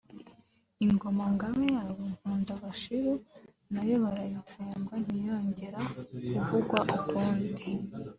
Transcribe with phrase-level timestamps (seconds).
[0.85, 3.13] ingoma-ngabe yabo Nkundabashiru
[3.73, 5.79] nayo barayitsemba ntiyongera
[6.37, 7.65] kuvugwa ukundi